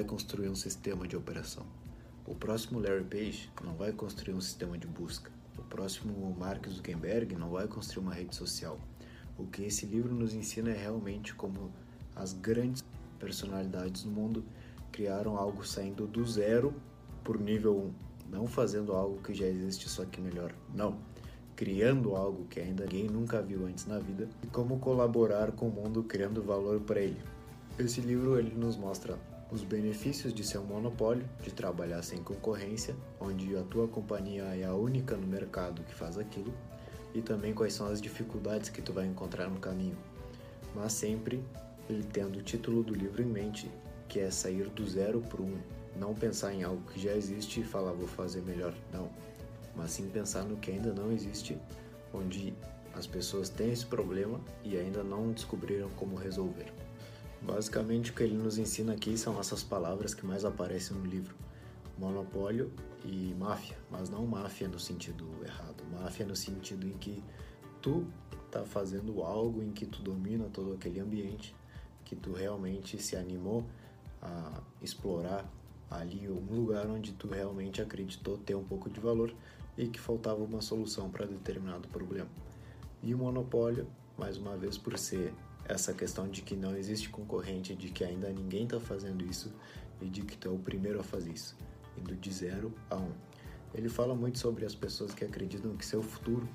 [0.00, 1.62] vai construir um sistema de operação.
[2.24, 5.30] O próximo Larry Page não vai construir um sistema de busca.
[5.58, 8.78] O próximo Mark Zuckerberg não vai construir uma rede social.
[9.36, 11.70] O que esse livro nos ensina é realmente como
[12.16, 12.82] as grandes
[13.18, 14.42] personalidades do mundo
[14.90, 16.74] criaram algo saindo do zero
[17.22, 17.92] por nível
[18.30, 20.54] 1, não fazendo algo que já existe só que melhor.
[20.74, 20.98] Não,
[21.54, 25.70] criando algo que ainda ninguém nunca viu antes na vida e como colaborar com o
[25.70, 27.20] mundo criando valor para ele.
[27.78, 29.18] Esse livro ele nos mostra
[29.50, 34.64] os benefícios de ser um monopólio, de trabalhar sem concorrência, onde a tua companhia é
[34.64, 36.54] a única no mercado que faz aquilo,
[37.12, 39.96] e também quais são as dificuldades que tu vai encontrar no caminho.
[40.74, 41.42] Mas sempre
[41.88, 43.68] ele tendo o título do livro em mente,
[44.08, 45.58] que é sair do zero para um,
[45.96, 49.10] não pensar em algo que já existe e falar vou fazer melhor, não,
[49.74, 51.58] mas sim pensar no que ainda não existe,
[52.14, 52.54] onde
[52.94, 56.72] as pessoas têm esse problema e ainda não descobriram como resolver.
[57.42, 61.34] Basicamente, o que ele nos ensina aqui são essas palavras que mais aparecem no livro:
[61.98, 62.70] monopólio
[63.04, 67.22] e máfia, mas não máfia no sentido errado, máfia no sentido em que
[67.80, 68.06] tu
[68.50, 71.54] tá fazendo algo em que tu domina todo aquele ambiente,
[72.04, 73.64] que tu realmente se animou
[74.20, 75.48] a explorar
[75.90, 79.34] ali um lugar onde tu realmente acreditou ter um pouco de valor
[79.78, 82.28] e que faltava uma solução para determinado problema.
[83.02, 83.86] E o monopólio,
[84.18, 85.32] mais uma vez, por ser
[85.70, 89.52] essa questão de que não existe concorrente, de que ainda ninguém está fazendo isso
[90.00, 91.56] e de que tu é o primeiro a fazer isso,
[91.96, 93.12] indo de zero a um.
[93.72, 96.48] Ele fala muito sobre as pessoas que acreditam que seu futuro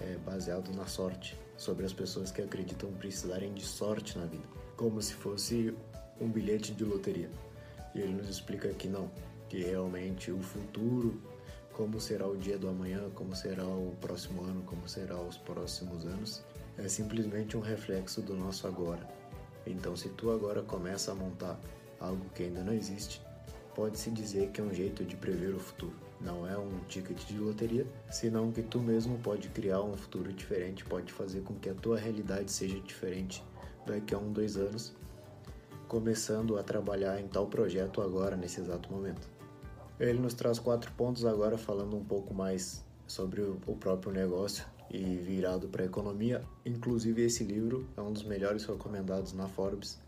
[0.00, 4.44] é baseado na sorte, sobre as pessoas que acreditam precisarem de sorte na vida,
[4.76, 5.74] como se fosse
[6.20, 7.30] um bilhete de loteria.
[7.94, 9.10] E ele nos explica que não,
[9.48, 11.20] que realmente o futuro,
[11.72, 16.04] como será o dia do amanhã, como será o próximo ano, como será os próximos
[16.04, 16.42] anos,
[16.84, 19.06] é simplesmente um reflexo do nosso agora.
[19.66, 21.60] Então, se tu agora começa a montar
[21.98, 23.22] algo que ainda não existe,
[23.74, 25.94] pode-se dizer que é um jeito de prever o futuro.
[26.20, 30.84] Não é um ticket de loteria, senão que tu mesmo pode criar um futuro diferente,
[30.84, 33.42] pode fazer com que a tua realidade seja diferente
[33.86, 34.94] daqui a um, dois anos,
[35.88, 39.28] começando a trabalhar em tal projeto agora, nesse exato momento.
[39.98, 45.16] Ele nos traz quatro pontos agora, falando um pouco mais sobre o próprio negócio e
[45.16, 46.42] virado para a economia.
[46.64, 49.98] Inclusive, esse livro é um dos melhores recomendados na Forbes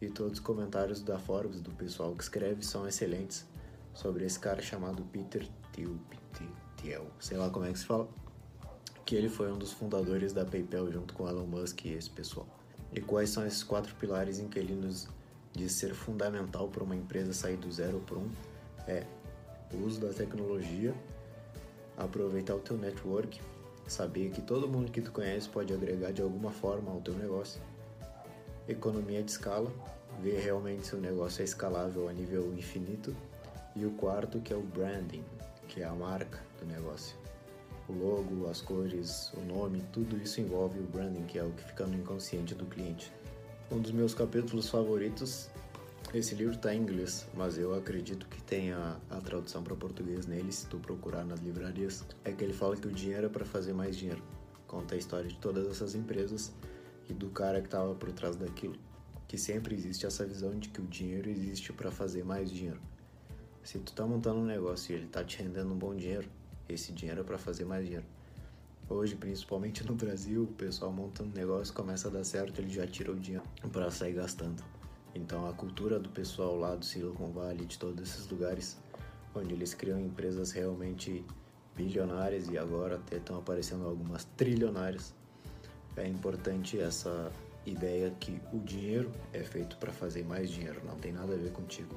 [0.00, 3.46] e todos os comentários da Forbes, do pessoal que escreve, são excelentes
[3.94, 5.96] sobre esse cara chamado Peter Thiel,
[6.76, 8.08] Thiel, sei lá como é que se fala,
[9.04, 12.46] que ele foi um dos fundadores da PayPal junto com Elon Musk e esse pessoal.
[12.92, 15.08] E quais são esses quatro pilares em que ele nos
[15.52, 18.30] diz ser fundamental para uma empresa sair do zero para um?
[18.86, 19.04] É
[19.72, 20.94] o uso da tecnologia,
[21.96, 23.40] aproveitar o teu network,
[23.92, 27.60] saber que todo mundo que tu conhece pode agregar de alguma forma ao teu negócio,
[28.68, 29.70] economia de escala,
[30.20, 33.14] ver realmente se o negócio é escalável a nível infinito,
[33.74, 35.24] e o quarto que é o branding,
[35.68, 37.16] que é a marca do negócio.
[37.88, 41.62] O logo, as cores, o nome, tudo isso envolve o branding, que é o que
[41.62, 43.12] fica no inconsciente do cliente.
[43.70, 45.48] Um dos meus capítulos favoritos
[46.14, 50.50] esse livro está em inglês, mas eu acredito que tenha a tradução para português nele,
[50.50, 52.04] se tu procurar nas livrarias.
[52.24, 54.22] É que ele fala que o dinheiro é para fazer mais dinheiro.
[54.66, 56.52] Conta a história de todas essas empresas
[57.10, 58.76] e do cara que estava por trás daquilo.
[59.26, 62.80] Que sempre existe essa visão de que o dinheiro existe para fazer mais dinheiro.
[63.62, 66.28] Se tu tá montando um negócio e ele tá te rendendo um bom dinheiro,
[66.68, 68.06] esse dinheiro é para fazer mais dinheiro.
[68.88, 72.86] Hoje, principalmente no Brasil, o pessoal monta um negócio, começa a dar certo, ele já
[72.86, 74.77] tira o dinheiro para sair gastando.
[75.18, 78.78] Então a cultura do pessoal lá do Silicon Valley, de todos esses lugares,
[79.34, 81.24] onde eles criam empresas realmente
[81.76, 85.12] bilionárias e agora até estão aparecendo algumas trilionárias,
[85.96, 87.32] é importante essa
[87.66, 91.52] ideia que o dinheiro é feito para fazer mais dinheiro, não tem nada a ver
[91.52, 91.94] contigo.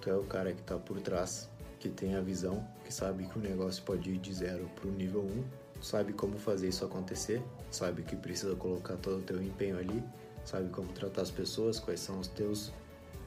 [0.00, 3.38] Tu é o cara que está por trás, que tem a visão, que sabe que
[3.38, 7.42] o negócio pode ir de zero para o nível 1, sabe como fazer isso acontecer,
[7.70, 10.02] sabe que precisa colocar todo o teu empenho ali
[10.46, 12.72] sabe como tratar as pessoas, quais são os teus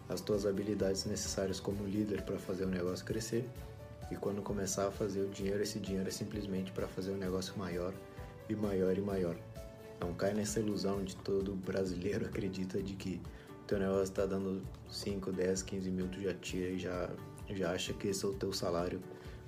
[0.07, 3.47] as tuas habilidades necessárias como líder para fazer o negócio crescer.
[4.09, 7.55] E quando começar a fazer o dinheiro, esse dinheiro é simplesmente para fazer o negócio
[7.55, 7.93] maior
[8.49, 9.37] e maior e maior.
[10.01, 13.21] Não cai nessa ilusão de todo brasileiro acredita de que
[13.69, 17.07] teu negócio está dando 5, 10, 15 mil, tu já tira e já,
[17.51, 18.99] já acha que esse é o teu salário,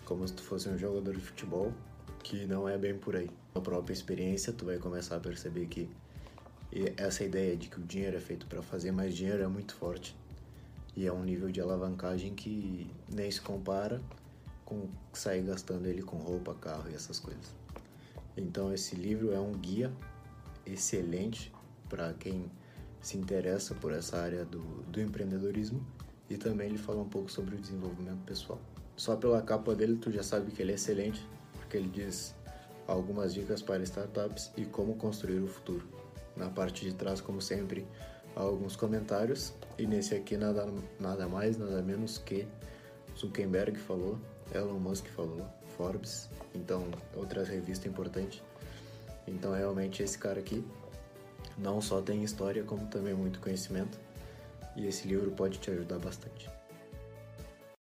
[0.05, 1.73] como se tu fosse um jogador de futebol,
[2.21, 3.31] que não é bem por aí.
[3.55, 5.89] Na própria experiência, tu vai começar a perceber que
[6.71, 9.75] e essa ideia de que o dinheiro é feito para fazer mais dinheiro é muito
[9.75, 10.15] forte.
[10.95, 14.01] E é um nível de alavancagem que nem se compara
[14.63, 17.53] com sair gastando ele com roupa, carro e essas coisas.
[18.37, 19.91] Então esse livro é um guia
[20.65, 21.51] excelente
[21.89, 22.49] para quem
[23.01, 25.85] se interessa por essa área do, do empreendedorismo
[26.29, 28.61] e também ele fala um pouco sobre o desenvolvimento pessoal.
[28.95, 32.33] Só pela capa dele tu já sabe que ele é excelente, porque ele diz
[32.87, 36.00] algumas dicas para startups e como construir o futuro.
[36.41, 37.85] Na parte de trás, como sempre,
[38.35, 40.67] alguns comentários e nesse aqui nada,
[40.99, 42.47] nada mais, nada menos que
[43.15, 44.17] Zuckerberg falou,
[44.51, 45.45] Elon Musk falou,
[45.77, 48.41] Forbes, então outra revista importante.
[49.27, 50.65] Então realmente esse cara aqui
[51.59, 53.99] não só tem história, como também muito conhecimento.
[54.75, 56.49] E esse livro pode te ajudar bastante.